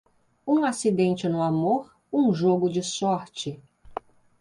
Um 0.47 0.63
acidente 0.65 1.29
no 1.29 1.43
amor, 1.43 1.95
um 2.11 2.33
jogo 2.33 2.67
de 2.71 2.81
sorte. 2.81 3.61